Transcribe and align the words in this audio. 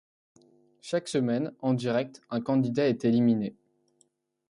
Chaque 0.81 1.07
semaine, 1.07 1.53
en 1.59 1.75
direct, 1.75 2.23
un 2.31 2.41
candidat 2.41 2.87
est 2.89 3.05
éliminé. 3.05 3.55